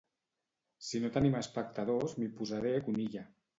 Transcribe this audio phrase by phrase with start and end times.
[0.87, 3.27] Si no tenim espectadors m'hi posaré conilla